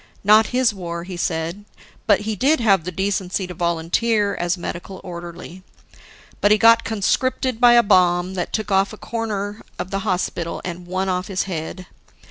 [0.23, 1.63] Not his war, he said;
[2.07, 5.61] but he did have the decency to volunteer as medical orderly.
[6.41, 10.87] But he got conscripted by a bomb that took a corner off the hospital and
[10.87, 11.85] one off his head.